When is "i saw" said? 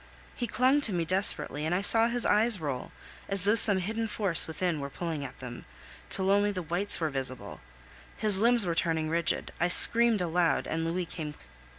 1.75-2.07